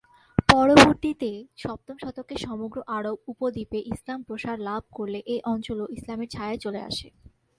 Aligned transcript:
পরবর্তিতে 0.49 1.29
সপ্তম 1.55 1.95
শতকে 2.03 2.35
সমগ্র 2.37 2.77
আরব 2.97 3.17
উপ 3.27 3.39
দ্বীপে 3.55 3.79
ইসলাম 3.93 4.19
প্রসার 4.27 4.57
লাভ 4.59 4.83
করলে 4.97 5.19
এ 5.25 5.37
অঞ্চলও 5.53 5.91
ইসলামের 5.97 6.31
ছায়ায় 6.33 6.59
চলে 6.59 6.81
আসে। 6.89 7.07